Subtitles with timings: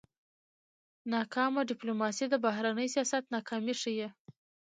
[1.13, 4.07] ناکامه ډيپلوماسي د بهرني سیاست ناکامي ښيي.